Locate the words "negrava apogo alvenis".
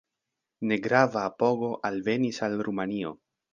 0.71-2.43